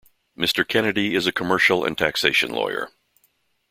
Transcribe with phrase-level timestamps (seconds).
[0.35, 2.89] Mr Kennedy is a commercial and taxation lawyer.